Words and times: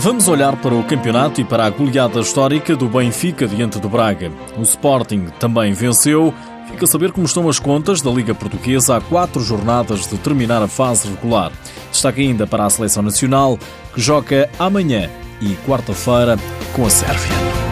Vamos 0.00 0.28
olhar 0.28 0.54
para 0.54 0.76
o 0.76 0.84
campeonato 0.84 1.40
e 1.40 1.44
para 1.44 1.64
a 1.64 1.70
goleada 1.70 2.20
histórica 2.20 2.76
do 2.76 2.88
Benfica 2.88 3.48
diante 3.48 3.80
do 3.80 3.88
Braga. 3.88 4.30
O 4.56 4.62
Sporting 4.62 5.26
também 5.40 5.72
venceu. 5.72 6.32
Fica 6.70 6.84
a 6.84 6.86
saber 6.86 7.10
como 7.10 7.26
estão 7.26 7.48
as 7.48 7.58
contas 7.58 8.00
da 8.00 8.08
Liga 8.08 8.32
Portuguesa 8.32 8.96
há 8.96 9.00
quatro 9.00 9.42
jornadas 9.42 10.06
de 10.06 10.16
terminar 10.18 10.62
a 10.62 10.68
fase 10.68 11.08
regular. 11.08 11.50
Destaque 11.90 12.20
ainda 12.20 12.46
para 12.46 12.64
a 12.64 12.70
Seleção 12.70 13.02
Nacional, 13.02 13.58
que 13.92 14.00
joga 14.00 14.48
amanhã 14.56 15.10
e 15.40 15.56
quarta-feira 15.66 16.38
com 16.76 16.86
a 16.86 16.90
Sérvia. 16.90 17.67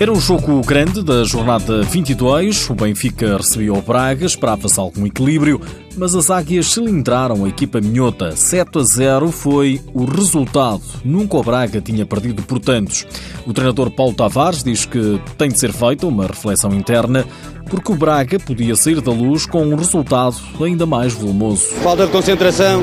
Era 0.00 0.12
o 0.12 0.18
jogo 0.20 0.60
grande 0.62 1.04
da 1.04 1.22
jornada 1.22 1.82
22. 1.82 2.68
O 2.68 2.74
Benfica 2.74 3.36
recebeu 3.36 3.74
o 3.76 3.80
Braga, 3.80 4.26
esperava-se 4.26 4.78
algum 4.80 5.06
equilíbrio, 5.06 5.60
mas 5.96 6.16
as 6.16 6.30
águias 6.30 6.72
cilindraram 6.72 7.44
a 7.44 7.48
equipa 7.48 7.80
minhota. 7.80 8.32
7 8.34 8.76
a 8.80 8.82
0 8.82 9.30
foi 9.30 9.80
o 9.94 10.04
resultado. 10.04 10.82
Nunca 11.04 11.36
o 11.36 11.44
Braga 11.44 11.80
tinha 11.80 12.04
perdido 12.04 12.42
por 12.42 12.58
tantos. 12.58 13.06
O 13.46 13.52
treinador 13.52 13.88
Paulo 13.88 14.12
Tavares 14.14 14.64
diz 14.64 14.84
que 14.84 15.20
tem 15.38 15.48
de 15.48 15.60
ser 15.60 15.72
feita 15.72 16.08
uma 16.08 16.26
reflexão 16.26 16.74
interna 16.74 17.24
porque 17.70 17.92
o 17.92 17.94
Braga 17.94 18.38
podia 18.40 18.74
sair 18.74 19.00
da 19.00 19.12
luz 19.12 19.46
com 19.46 19.64
um 19.64 19.76
resultado 19.76 20.36
ainda 20.60 20.84
mais 20.84 21.12
volumoso. 21.12 21.66
Falta 21.84 22.04
de 22.04 22.10
concentração, 22.10 22.82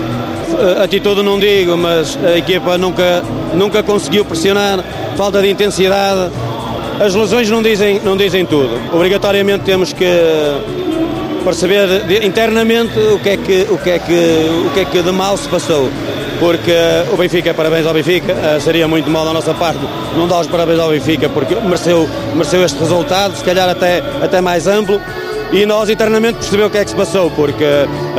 atitude 0.82 1.22
não 1.22 1.38
digo, 1.38 1.76
mas 1.76 2.18
a 2.24 2.38
equipa 2.38 2.78
nunca, 2.78 3.22
nunca 3.54 3.84
conseguiu 3.84 4.24
pressionar, 4.24 4.80
falta 5.18 5.42
de 5.42 5.50
intensidade 5.50 6.32
as 7.02 7.16
lesões 7.16 7.50
não 7.50 7.64
dizem, 7.64 8.00
não 8.04 8.16
dizem 8.16 8.46
tudo. 8.46 8.80
Obrigatoriamente 8.94 9.64
temos 9.64 9.92
que 9.92 10.06
perceber 11.44 12.24
internamente 12.24 12.98
o 13.00 13.20
que, 13.20 13.30
é 13.30 13.38
que, 13.38 13.68
o, 13.72 13.78
que 13.80 13.90
é 13.90 14.00
que, 14.00 14.68
o 14.68 14.70
que 14.72 14.80
é 14.82 14.86
que 14.86 15.02
de 15.02 15.12
mal 15.12 15.36
se 15.36 15.50
passou. 15.50 15.90
Porque 16.40 16.74
o 17.12 17.18
Benfica, 17.18 17.54
parabéns 17.54 17.86
ao 17.86 17.94
Benfica, 17.94 18.32
eh, 18.32 18.60
seria 18.60 18.88
muito 18.88 19.10
mal 19.10 19.26
da 19.26 19.34
nossa 19.34 19.54
parte 19.54 19.80
não 20.16 20.28
dar 20.28 20.42
os 20.42 20.48
parabéns 20.48 20.80
ao 20.80 20.90
Benfica, 20.90 21.30
porque 21.30 21.56
mereceu, 21.56 22.08
mereceu 22.34 22.64
este 22.64 22.80
resultado, 22.80 23.36
se 23.36 23.44
calhar 23.44 23.70
até, 23.70 24.04
até 24.22 24.42
mais 24.42 24.68
amplo 24.68 25.00
e 25.52 25.66
nós 25.66 25.90
internamente 25.90 26.36
percebemos 26.36 26.68
o 26.68 26.72
que 26.72 26.78
é 26.78 26.84
que 26.84 26.90
se 26.92 26.96
passou, 26.96 27.30
porque 27.32 27.66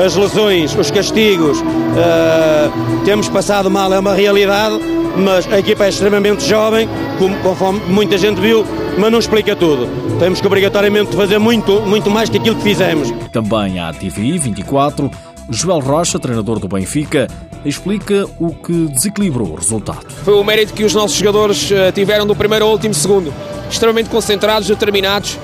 as 0.05 0.15
lesões, 0.15 0.75
os 0.77 0.91
castigos, 0.91 1.61
uh, 1.61 3.05
temos 3.05 3.29
passado 3.29 3.71
mal, 3.71 3.93
é 3.93 3.99
uma 3.99 4.15
realidade, 4.15 4.79
mas 5.17 5.51
a 5.53 5.59
equipa 5.59 5.85
é 5.85 5.89
extremamente 5.89 6.47
jovem, 6.47 6.89
como, 7.19 7.37
conforme 7.39 7.81
muita 7.89 8.17
gente 8.17 8.41
viu, 8.41 8.65
mas 8.99 9.11
não 9.11 9.19
explica 9.19 9.55
tudo. 9.55 9.89
Temos 10.19 10.41
que 10.41 10.47
obrigatoriamente 10.47 11.15
fazer 11.15 11.39
muito, 11.39 11.81
muito 11.83 12.11
mais 12.11 12.29
que 12.29 12.39
aquilo 12.39 12.57
que 12.57 12.63
fizemos. 12.63 13.13
Também 13.31 13.79
à 13.79 13.93
TVI 13.93 14.39
24, 14.39 15.11
Joel 15.51 15.81
Rocha, 15.81 16.19
treinador 16.19 16.59
do 16.59 16.69
Benfica, 16.69 17.29
explica 17.65 18.27
o 18.39 18.53
que 18.55 18.89
desequilibrou 18.89 19.49
o 19.49 19.55
resultado. 19.55 20.07
Foi 20.25 20.35
o 20.35 20.45
mérito 20.45 20.73
que 20.73 20.85
os 20.85 20.95
nossos 20.95 21.17
jogadores 21.17 21.71
eh, 21.71 21.93
tiveram 21.93 22.27
do 22.27 22.35
primeiro 22.35 22.65
ao 22.65 22.73
último 22.73 22.95
segundo, 22.95 23.33
extremamente 23.71 24.09
concentrados, 24.09 24.69
determinados 24.69 25.39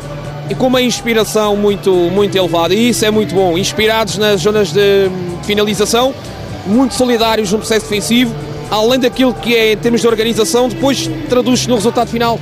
e 0.50 0.54
com 0.54 0.66
uma 0.66 0.80
inspiração 0.80 1.56
muito, 1.56 1.92
muito 1.92 2.36
elevada. 2.36 2.74
E 2.74 2.88
isso 2.88 3.04
é 3.04 3.10
muito 3.10 3.34
bom. 3.34 3.56
Inspirados 3.56 4.18
nas 4.18 4.40
zonas 4.40 4.72
de 4.72 5.10
finalização, 5.44 6.14
muito 6.66 6.94
solidários 6.94 7.52
no 7.52 7.58
processo 7.58 7.88
defensivo 7.88 8.34
além 8.70 8.98
daquilo 8.98 9.34
que 9.34 9.54
é 9.54 9.72
em 9.72 9.76
termos 9.76 10.00
de 10.00 10.06
organização, 10.06 10.68
depois 10.68 11.08
traduz 11.28 11.66
no 11.66 11.74
resultado 11.74 12.08
final 12.08 12.38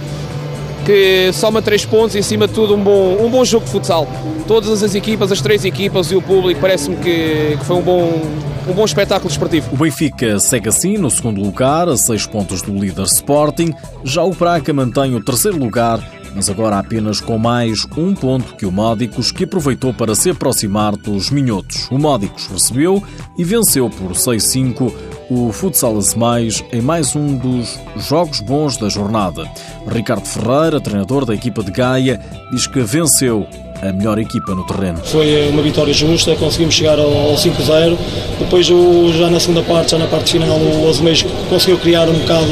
que 0.86 1.32
soma 1.32 1.60
três 1.60 1.84
pontos 1.84 2.14
e, 2.14 2.20
acima 2.20 2.46
de 2.46 2.54
tudo, 2.54 2.76
um 2.76 2.80
bom, 2.80 3.16
um 3.20 3.28
bom 3.28 3.44
jogo 3.44 3.64
de 3.64 3.72
futsal. 3.72 4.06
Todas 4.46 4.84
as 4.84 4.94
equipas, 4.94 5.32
as 5.32 5.40
três 5.40 5.64
equipas 5.64 6.12
e 6.12 6.14
o 6.14 6.22
público, 6.22 6.60
parece-me 6.60 6.94
que, 6.96 7.56
que, 7.58 7.64
foi 7.64 7.74
um 7.74 7.82
bom, 7.82 8.22
um 8.68 8.72
bom 8.72 8.84
espetáculo 8.84 9.28
desportivo. 9.28 9.68
O 9.72 9.76
Benfica 9.76 10.38
segue 10.38 10.68
assim 10.68 10.96
no 10.96 11.10
segundo 11.10 11.42
lugar, 11.42 11.88
a 11.88 11.96
seis 11.96 12.24
pontos 12.24 12.62
do 12.62 12.72
líder 12.72 13.02
Sporting. 13.06 13.74
Já 14.04 14.22
o 14.22 14.30
Braga 14.30 14.72
mantém 14.72 15.16
o 15.16 15.20
terceiro 15.20 15.58
lugar 15.58 16.00
mas 16.36 16.50
agora 16.50 16.78
apenas 16.78 17.18
com 17.18 17.38
mais 17.38 17.86
um 17.96 18.14
ponto 18.14 18.56
que 18.56 18.66
o 18.66 18.70
Módicos, 18.70 19.32
que 19.32 19.44
aproveitou 19.44 19.94
para 19.94 20.14
se 20.14 20.28
aproximar 20.28 20.94
dos 20.94 21.30
minhotos. 21.30 21.88
O 21.90 21.98
Módicos 21.98 22.46
recebeu 22.46 23.02
e 23.38 23.42
venceu 23.42 23.88
por 23.88 24.12
6-5 24.12 24.92
o 25.28 25.52
Futsal 25.52 25.98
Mais 26.16 26.64
em 26.72 26.80
mais 26.80 27.16
um 27.16 27.36
dos 27.36 27.78
jogos 27.96 28.40
bons 28.40 28.76
da 28.76 28.88
jornada. 28.88 29.50
Ricardo 29.86 30.26
Ferreira, 30.26 30.80
treinador 30.80 31.24
da 31.24 31.34
equipa 31.34 31.62
de 31.62 31.70
Gaia, 31.70 32.20
diz 32.52 32.66
que 32.66 32.80
venceu 32.80 33.46
a 33.82 33.92
melhor 33.92 34.18
equipa 34.18 34.54
no 34.54 34.64
terreno. 34.64 34.98
Foi 35.04 35.48
uma 35.50 35.62
vitória 35.62 35.92
justa, 35.92 36.34
conseguimos 36.36 36.74
chegar 36.74 36.98
ao 36.98 37.34
5-0. 37.34 37.96
Depois, 38.38 38.66
já 38.66 39.30
na 39.30 39.38
segunda 39.38 39.62
parte, 39.62 39.90
já 39.90 39.98
na 39.98 40.06
parte 40.06 40.32
final, 40.32 40.58
o 40.58 40.88
Azeméis 40.88 41.24
conseguiu 41.48 41.78
criar 41.78 42.08
um 42.08 42.14
bocado 42.14 42.46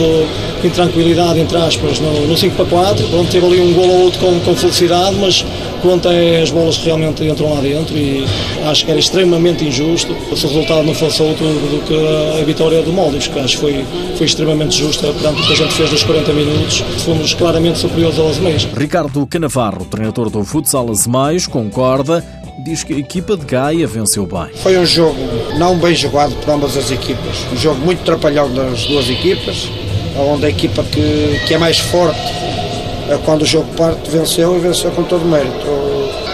de 0.61 0.67
intranquilidade, 0.69 1.41
entre 1.41 1.57
aspas, 1.57 2.01
no, 2.01 2.27
no 2.27 2.37
5 2.37 2.57
para 2.57 2.67
4. 2.67 3.07
Pronto, 3.09 3.31
teve 3.31 3.47
ali 3.47 3.61
um 3.61 3.73
gol 3.73 3.89
ou 3.89 4.01
outro 4.05 4.21
com, 4.21 4.41
com 4.41 4.55
felicidade, 4.55 5.17
mas 5.17 5.45
pronto, 5.85 6.09
é 6.09 6.43
as 6.43 6.51
bolas 6.51 6.79
que 6.79 6.87
realmente 6.87 7.23
entram 7.23 7.55
lá 7.55 7.61
dentro 7.61 7.97
e 7.97 8.25
acho 8.67 8.85
que 8.85 8.91
era 8.91 8.99
extremamente 8.99 9.65
injusto 9.65 10.17
se 10.35 10.47
o 10.47 10.49
resultado 10.49 10.83
não 10.83 10.95
fosse 10.95 11.23
outro 11.23 11.45
do 11.45 11.85
que 11.87 12.41
a 12.41 12.45
vitória 12.45 12.83
do 12.83 12.93
Moldes, 12.93 13.29
que 13.29 13.39
acho 13.39 13.57
que 13.57 13.61
foi, 13.61 13.85
foi 14.17 14.27
extremamente 14.27 14.79
justa 14.79 15.13
perante 15.13 15.43
o 15.43 15.47
que 15.47 15.53
a 15.53 15.57
gente 15.57 15.75
fez 15.75 15.91
nos 15.93 16.03
40 16.03 16.33
minutos. 16.33 16.79
Fomos 17.05 17.35
claramente 17.35 17.79
superiores 17.79 18.19
ao 18.19 18.29
Azeméis. 18.29 18.67
Ricardo 18.75 19.27
Canavarro, 19.27 19.85
treinador 19.85 20.31
do 20.31 20.43
futsal 20.43 20.91
Azeméis, 20.91 21.15
mais 21.35 21.47
concorda, 21.47 22.25
diz 22.59 22.83
que 22.83 22.95
a 22.95 22.99
equipa 22.99 23.37
de 23.37 23.45
Gaia 23.45 23.87
venceu 23.87 24.27
bem. 24.27 24.55
Foi 24.57 24.79
um 24.79 24.87
jogo 24.87 25.19
não 25.59 25.79
bem 25.79 25.95
jogado 25.95 26.35
por 26.37 26.51
ambas 26.55 26.77
as 26.77 26.91
equipas. 26.91 27.45
Um 27.53 27.57
jogo 27.57 27.81
muito 27.81 28.03
trapalhão 28.05 28.53
das 28.53 28.85
duas 28.87 29.09
equipas, 29.11 29.69
onde 30.17 30.47
a 30.47 30.49
equipa 30.49 30.83
que, 30.83 31.41
que 31.47 31.55
é 31.55 31.59
mais 31.59 31.79
forte, 31.79 32.21
quando 33.25 33.43
o 33.43 33.47
jogo 33.47 33.67
parte, 33.77 34.11
venceu 34.11 34.57
e 34.57 34.59
venceu 34.59 34.91
com 34.91 35.03
todo 35.05 35.25
mérito. 35.25 35.67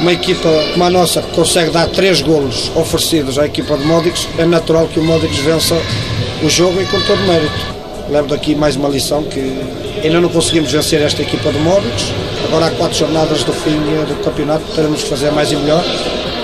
Uma 0.00 0.12
equipa 0.12 0.48
como 0.72 0.84
a 0.84 0.91
nossa 0.91 1.20
que 1.20 1.31
consegue 1.34 1.70
dar 1.70 1.88
três 1.88 2.22
golos 2.22 2.70
oferecidos 2.75 3.38
à 3.38 3.47
equipa 3.47 3.76
de 3.76 3.84
Módicos, 3.84 4.28
é 4.38 4.44
natural 4.44 4.86
que 4.88 4.98
o 4.98 5.04
Módicos 5.04 5.38
vença 5.38 5.76
o 6.42 6.48
jogo 6.48 6.81
e 6.81 6.86
com 6.86 7.00
todo 7.03 7.19
mérito. 7.22 7.81
Levo 8.08 8.28
daqui 8.28 8.54
mais 8.54 8.76
uma 8.76 8.88
lição 8.88 9.22
que 9.25 9.60
ainda 10.03 10.20
não 10.20 10.28
conseguimos 10.28 10.72
vencer 10.72 11.03
esta 11.03 11.22
equipa 11.22 11.53
de 11.53 11.58
Módicos, 11.58 12.12
Agora 12.50 12.66
há 12.66 12.70
quatro 12.72 12.98
jornadas 12.98 13.44
do 13.44 13.52
fim 13.52 13.78
do 13.78 14.25
campeonato, 14.25 14.64
teremos 14.75 15.04
que 15.04 15.08
fazer 15.08 15.31
mais 15.31 15.52
e 15.52 15.56
melhor 15.56 15.84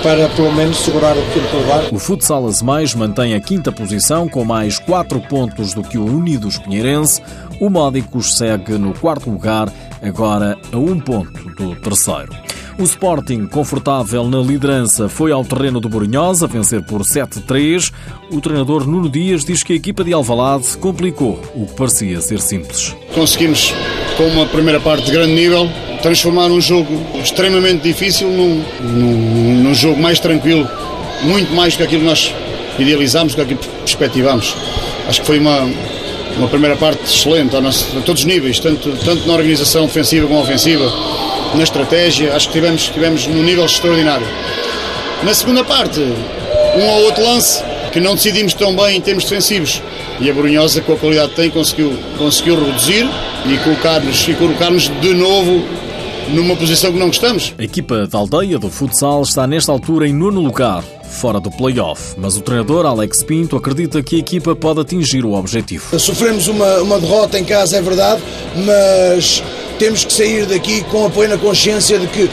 para 0.03 0.29
pelo 0.29 0.51
menos 0.53 0.77
segurar 0.77 1.15
o 1.17 1.21
quinto 1.33 1.57
lugar. 1.57 1.83
O 1.91 1.99
Futsal 1.99 2.49
Mais 2.63 2.93
mantém 2.93 3.33
a 3.33 3.39
quinta 3.39 3.71
posição 3.71 4.27
com 4.27 4.43
mais 4.43 4.79
quatro 4.79 5.19
pontos 5.19 5.73
do 5.73 5.83
que 5.83 5.97
o 5.97 6.05
Unidos 6.05 6.57
Pinheirense. 6.57 7.21
O 7.59 7.69
Módicos 7.69 8.37
segue 8.37 8.73
no 8.73 8.93
quarto 8.93 9.29
lugar, 9.29 9.71
agora 10.01 10.57
a 10.71 10.77
um 10.77 10.99
ponto 10.99 11.49
do 11.55 11.75
terceiro. 11.75 12.56
O 12.79 12.83
Sporting, 12.83 13.47
confortável 13.47 14.29
na 14.29 14.37
liderança, 14.37 15.09
foi 15.09 15.31
ao 15.31 15.43
terreno 15.43 15.79
do 15.79 15.89
Borinhosa 15.89 16.45
a 16.45 16.47
vencer 16.47 16.83
por 16.83 17.01
7-3. 17.01 17.91
O 18.31 18.39
treinador 18.39 18.85
Nuno 18.87 19.09
Dias 19.09 19.43
diz 19.43 19.63
que 19.63 19.73
a 19.73 19.75
equipa 19.75 20.03
de 20.03 20.13
Alvalade 20.13 20.77
complicou 20.77 21.41
o 21.55 21.65
que 21.65 21.73
parecia 21.73 22.21
ser 22.21 22.39
simples. 22.39 22.95
Conseguimos, 23.15 23.73
com 24.15 24.27
uma 24.27 24.45
primeira 24.45 24.79
parte 24.79 25.05
de 25.05 25.11
grande 25.11 25.33
nível, 25.33 25.67
transformar 26.03 26.45
um 26.51 26.61
jogo 26.61 26.87
extremamente 27.19 27.81
difícil 27.81 28.29
num, 28.29 28.63
num, 28.79 29.63
num 29.63 29.73
jogo 29.73 29.99
mais 29.99 30.19
tranquilo, 30.19 30.69
muito 31.23 31.51
mais 31.53 31.75
que 31.75 31.81
aquilo 31.81 32.01
que 32.01 32.07
nós 32.07 32.31
idealizámos, 32.77 33.33
que 33.33 33.41
aquilo 33.41 33.59
que 33.59 33.67
perspectivámos. 33.67 34.55
Acho 35.07 35.21
que 35.21 35.25
foi 35.25 35.39
uma, 35.39 35.67
uma 36.37 36.47
primeira 36.47 36.75
parte 36.75 37.03
excelente 37.05 37.55
a, 37.55 37.61
nosso, 37.61 37.97
a, 37.97 38.01
todos 38.01 38.21
os 38.21 38.25
níveis, 38.27 38.59
tanto, 38.59 38.91
tanto 39.03 39.27
na 39.27 39.33
organização 39.33 39.87
defensiva 39.87 40.27
como 40.27 40.41
ofensiva, 40.41 40.85
na 41.55 41.63
estratégia, 41.63 42.35
acho 42.35 42.47
que 42.47 42.53
tivemos, 42.53 42.83
tivemos 42.89 43.27
num 43.27 43.43
nível 43.43 43.65
extraordinário. 43.65 44.27
Na 45.23 45.33
segunda 45.33 45.63
parte, 45.63 45.99
um 45.99 46.85
ou 46.85 47.05
outro 47.05 47.23
lance 47.23 47.63
que 47.91 47.99
não 47.99 48.15
decidimos 48.15 48.53
tão 48.53 48.75
bem 48.75 48.97
em 48.97 49.01
termos 49.01 49.23
defensivos. 49.23 49.81
E 50.19 50.29
a 50.29 50.33
Brunhosa, 50.33 50.81
com 50.81 50.93
a 50.93 50.97
qualidade 50.97 51.29
que 51.29 51.35
tem, 51.35 51.49
conseguiu, 51.49 51.97
conseguiu 52.17 52.63
reduzir 52.63 53.09
e 53.45 53.57
colocar-nos 53.59 54.25
colocar 54.37 54.71
de 54.71 55.13
novo 55.13 55.63
numa 56.29 56.55
posição 56.55 56.91
que 56.91 56.99
não 56.99 57.07
gostamos. 57.07 57.53
A 57.57 57.63
equipa 57.63 58.05
da 58.05 58.17
aldeia 58.17 58.59
do 58.59 58.69
futsal 58.69 59.21
está 59.21 59.47
nesta 59.47 59.71
altura 59.71 60.07
em 60.07 60.13
nono 60.13 60.41
lugar, 60.41 60.83
fora 61.03 61.39
do 61.39 61.49
play-off, 61.49 62.15
mas 62.17 62.37
o 62.37 62.41
treinador 62.41 62.85
Alex 62.85 63.23
Pinto 63.23 63.55
acredita 63.55 64.03
que 64.03 64.17
a 64.17 64.19
equipa 64.19 64.55
pode 64.55 64.81
atingir 64.81 65.25
o 65.25 65.33
objetivo. 65.33 65.97
Sofremos 65.99 66.47
uma, 66.47 66.81
uma 66.81 66.99
derrota 66.99 67.39
em 67.39 67.45
casa, 67.45 67.77
é 67.77 67.81
verdade, 67.81 68.21
mas 68.65 69.41
temos 69.77 70.03
que 70.03 70.13
sair 70.13 70.45
daqui 70.45 70.83
com 70.85 71.05
a 71.05 71.09
plena 71.09 71.37
consciência 71.37 71.97
de 71.99 72.07
que 72.07 72.29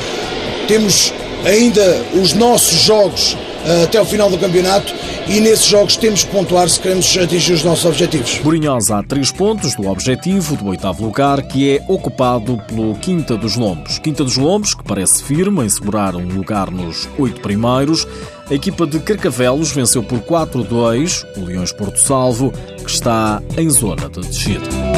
temos 0.66 1.12
ainda 1.44 2.02
os 2.14 2.32
nossos 2.32 2.80
jogos 2.80 3.34
uh, 3.34 3.84
até 3.84 4.00
o 4.00 4.04
final 4.04 4.30
do 4.30 4.38
campeonato 4.38 4.92
e 5.26 5.40
nesses 5.40 5.66
jogos 5.66 5.96
temos 5.96 6.22
que 6.22 6.30
pontuar 6.30 6.68
se 6.68 6.78
queremos 6.78 7.16
atingir 7.16 7.54
os 7.54 7.64
nossos 7.64 7.84
objetivos. 7.86 8.38
Borinhosa 8.42 8.98
há 8.98 9.02
três 9.02 9.32
pontos 9.32 9.74
do 9.74 9.88
objetivo 9.88 10.56
do 10.56 10.66
oitavo 10.66 11.02
lugar, 11.04 11.42
que 11.42 11.76
é 11.76 11.84
ocupado 11.88 12.58
pelo 12.68 12.94
Quinta 12.96 13.36
dos 13.36 13.56
Lombos. 13.56 13.98
Quinta 13.98 14.22
dos 14.22 14.36
Lombos, 14.36 14.74
que 14.74 14.84
parece 14.84 15.22
firme 15.22 15.64
em 15.64 15.68
segurar 15.68 16.14
um 16.14 16.28
lugar 16.28 16.70
nos 16.70 17.08
oito 17.18 17.40
primeiros. 17.40 18.06
A 18.50 18.54
equipa 18.54 18.86
de 18.86 19.00
Carcavelos 19.00 19.72
venceu 19.72 20.02
por 20.02 20.20
4-2 20.20 21.24
o 21.38 21.44
Leões 21.44 21.72
Porto 21.72 21.96
Salvo, 21.96 22.52
que 22.84 22.90
está 22.90 23.42
em 23.56 23.70
zona 23.70 24.08
de 24.10 24.20
descida. 24.20 24.93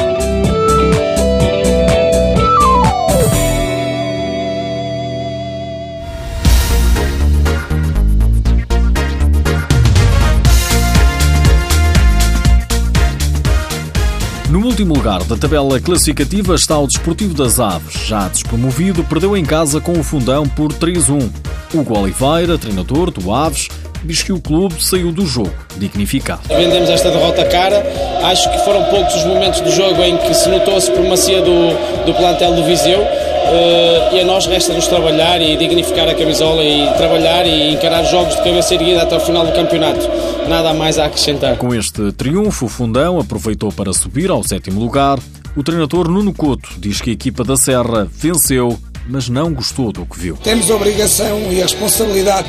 Lugar 15.07 15.23
da 15.23 15.37
tabela 15.37 15.79
classificativa 15.79 16.57
está 16.57 16.77
o 16.77 16.85
Desportivo 16.85 17.33
das 17.33 17.61
Aves. 17.61 18.09
Já 18.09 18.27
despromovido, 18.27 19.05
perdeu 19.05 19.37
em 19.37 19.45
casa 19.45 19.81
com 19.81 19.93
o 19.93 20.03
Fundão 20.03 20.49
por 20.49 20.73
3-1. 20.73 21.31
Hugo 21.73 21.97
Oliveira, 21.97 22.59
treinador 22.59 23.13
do 23.13 23.33
Aves, 23.33 23.69
diz 24.03 24.25
que 24.25 24.33
o 24.33 24.41
clube 24.41 24.83
saiu 24.83 25.13
do 25.13 25.25
jogo 25.25 25.55
dignificado. 25.77 26.41
Vendemos 26.49 26.91
esta 26.91 27.09
derrota 27.09 27.45
cara. 27.45 27.87
Acho 28.25 28.51
que 28.51 28.59
foram 28.65 28.83
poucos 28.87 29.15
os 29.15 29.25
momentos 29.27 29.61
do 29.61 29.71
jogo 29.71 30.03
em 30.03 30.17
que 30.17 30.35
se 30.35 30.49
notou 30.49 30.77
a 30.77 30.81
supremacia 30.81 31.41
do, 31.41 32.05
do 32.05 32.13
plantel 32.15 32.57
do 32.57 32.65
Viseu. 32.65 33.07
Uh, 33.47 34.17
e 34.17 34.21
a 34.21 34.25
nós 34.25 34.47
resta-nos 34.47 34.89
trabalhar 34.89 35.41
e 35.41 35.57
dignificar 35.57 36.09
a 36.09 36.15
camisola 36.15 36.65
e 36.65 36.93
trabalhar 36.97 37.47
e 37.47 37.75
encarar 37.75 38.03
jogos 38.03 38.35
de 38.35 38.43
cabeça 38.43 38.75
erguida 38.75 39.03
até 39.03 39.17
o 39.17 39.21
final 39.21 39.47
do 39.47 39.53
campeonato. 39.53 40.09
Nada 40.49 40.75
mais 40.75 40.99
a 40.99 41.07
acrescentar. 41.07 41.57
Com 41.57 41.73
este 41.73 42.11
triunfo, 42.13 42.67
o 42.67 42.69
Fundão 42.69 43.21
aproveitou 43.21 43.71
para 43.71 43.93
subir 43.93 44.31
ao 44.31 44.43
sétimo 44.43 44.81
lugar. 44.81 45.19
O 45.57 45.63
treinador 45.63 46.09
Nuno 46.09 46.35
Couto 46.35 46.69
diz 46.79 47.01
que 47.01 47.11
a 47.11 47.13
equipa 47.13 47.45
da 47.45 47.57
Serra 47.57 48.09
venceu, 48.13 48.77
mas 49.09 49.29
não 49.29 49.55
gostou 49.55 49.93
do 49.93 50.05
que 50.05 50.19
viu. 50.19 50.37
Temos 50.43 50.69
a 50.71 50.75
obrigação 50.75 51.41
e 51.53 51.61
a 51.61 51.63
responsabilidade 51.63 52.49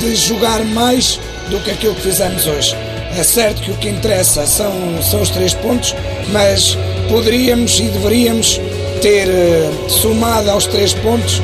de 0.00 0.16
jogar 0.16 0.64
mais 0.64 1.20
do 1.50 1.60
que 1.60 1.70
aquilo 1.70 1.94
que 1.94 2.02
fizemos 2.02 2.46
hoje. 2.46 2.74
É 3.16 3.22
certo 3.22 3.62
que 3.62 3.70
o 3.70 3.74
que 3.76 3.88
interessa 3.88 4.46
são, 4.46 4.72
são 5.02 5.20
os 5.20 5.30
três 5.30 5.52
pontos, 5.54 5.94
mas 6.32 6.76
poderíamos 7.08 7.78
e 7.80 7.84
deveríamos 7.84 8.60
ter 9.00 9.28
eh, 9.28 9.70
somado 9.88 10.50
aos 10.50 10.66
três 10.66 10.92
pontos 10.94 11.40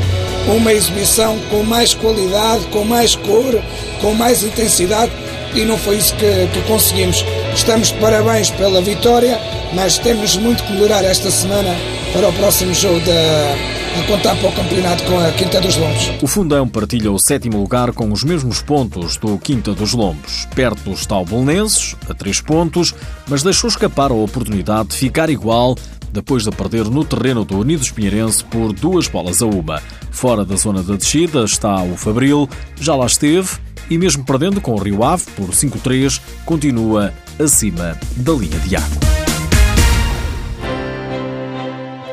uma 0.46 0.72
exibição 0.72 1.38
com 1.50 1.62
mais 1.62 1.94
qualidade, 1.94 2.66
com 2.66 2.84
mais 2.84 3.16
cor, 3.16 3.62
com 4.00 4.12
mais 4.14 4.42
intensidade 4.42 5.12
e 5.54 5.64
não 5.64 5.78
foi 5.78 5.96
isso 5.96 6.14
que, 6.16 6.48
que 6.52 6.60
conseguimos. 6.66 7.24
Estamos 7.54 7.88
de 7.88 7.98
parabéns 7.98 8.50
pela 8.50 8.82
vitória, 8.82 9.38
mas 9.72 9.98
temos 9.98 10.36
muito 10.36 10.62
que 10.64 10.72
melhorar 10.72 11.04
esta 11.04 11.30
semana 11.30 11.74
para 12.12 12.28
o 12.28 12.32
próximo 12.32 12.74
jogo 12.74 13.00
da 13.00 13.74
a 13.94 14.02
contar 14.08 14.34
para 14.36 14.48
o 14.48 14.52
campeonato 14.52 15.04
com 15.04 15.20
a 15.20 15.30
Quinta 15.30 15.60
dos 15.60 15.76
Lombos. 15.76 16.10
O 16.20 16.26
Fundão 16.26 16.66
partilha 16.66 17.12
o 17.12 17.18
sétimo 17.18 17.60
lugar 17.60 17.92
com 17.92 18.10
os 18.10 18.24
mesmos 18.24 18.60
pontos 18.60 19.16
do 19.16 19.38
Quinta 19.38 19.72
dos 19.72 19.92
Lombos. 19.92 20.48
Perto 20.52 20.90
está 20.90 21.16
o 21.16 21.24
Bolonenses, 21.24 21.94
a 22.08 22.12
três 22.12 22.40
pontos, 22.40 22.92
mas 23.28 23.44
deixou 23.44 23.70
escapar 23.70 24.10
a 24.10 24.14
oportunidade 24.14 24.88
de 24.88 24.96
ficar 24.96 25.30
igual 25.30 25.76
depois 26.14 26.44
de 26.44 26.50
perder 26.52 26.84
no 26.84 27.04
terreno 27.04 27.44
do 27.44 27.58
Unidos 27.58 27.90
Pinheirense 27.90 28.44
por 28.44 28.72
duas 28.72 29.08
bolas 29.08 29.42
a 29.42 29.46
uma. 29.46 29.82
Fora 30.12 30.44
da 30.44 30.54
zona 30.54 30.80
da 30.80 30.94
descida 30.94 31.42
está 31.44 31.82
o 31.82 31.96
Fabril, 31.96 32.48
já 32.80 32.94
lá 32.94 33.04
esteve 33.04 33.58
e 33.90 33.98
mesmo 33.98 34.24
perdendo 34.24 34.60
com 34.60 34.74
o 34.74 34.78
Rio 34.78 35.02
Ave 35.02 35.24
por 35.36 35.50
5-3, 35.50 36.20
continua 36.46 37.12
acima 37.38 37.98
da 38.16 38.32
linha 38.32 38.58
de 38.60 38.76
água. 38.76 39.14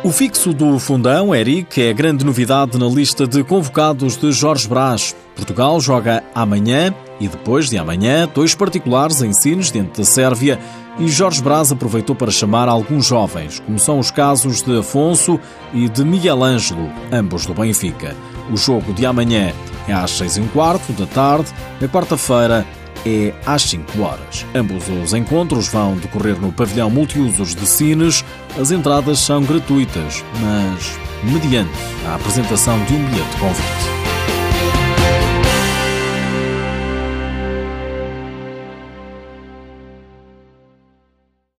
O 0.04 0.12
fixo 0.12 0.52
do 0.52 0.80
fundão, 0.80 1.34
Eric, 1.34 1.80
é 1.80 1.92
a 1.92 1.94
grande 1.94 2.26
novidade 2.26 2.76
na 2.80 2.88
lista 2.88 3.28
de 3.28 3.44
convocados 3.44 4.18
de 4.18 4.32
Jorge 4.32 4.68
Brás. 4.68 5.16
Portugal 5.36 5.80
joga 5.80 6.24
amanhã 6.34 6.92
e 7.20 7.28
depois 7.28 7.70
de 7.70 7.78
amanhã 7.78 8.28
dois 8.34 8.56
particulares 8.56 9.22
em 9.22 9.32
Sines, 9.32 9.70
dentro 9.70 10.02
da 10.02 10.04
Sérvia, 10.04 10.60
e 11.00 11.08
Jorge 11.08 11.42
Braz 11.42 11.72
aproveitou 11.72 12.16
para 12.16 12.32
chamar 12.32 12.68
alguns 12.68 13.06
jovens, 13.06 13.60
como 13.60 13.80
são 13.80 14.00
os 14.00 14.12
casos 14.12 14.62
de 14.62 14.80
Afonso 14.80 15.40
e 15.74 15.88
de 15.88 16.04
Miguel 16.04 16.44
Ângelo, 16.44 16.90
ambos 17.12 17.46
do 17.46 17.54
Benfica. 17.54 18.16
O 18.52 18.58
jogo 18.58 18.94
de 18.94 19.06
amanhã 19.06 19.54
é 19.88 19.94
às 19.94 20.12
seis 20.12 20.38
e 20.38 20.42
um 20.42 20.48
quarto 20.50 20.92
da 20.94 21.06
tarde, 21.06 21.52
na 21.80 21.88
quarta-feira 21.88 22.66
é 23.06 23.34
às 23.46 23.64
5 23.64 24.02
horas. 24.02 24.46
Ambos 24.54 24.88
os 24.90 25.14
encontros 25.14 25.68
vão 25.68 25.96
decorrer 25.96 26.40
no 26.40 26.52
pavilhão 26.52 26.90
multiusos 26.90 27.56
de 27.56 27.66
Sines. 27.66 28.24
As 28.60 28.72
entradas 28.72 29.20
são 29.20 29.42
gratuitas, 29.42 30.24
mas 30.40 31.00
mediante 31.24 31.72
a 32.08 32.16
apresentação 32.16 32.78
de 32.86 32.94
um 32.94 33.06
bilhete 33.06 33.30
de 33.30 33.38
convite. 33.38 34.01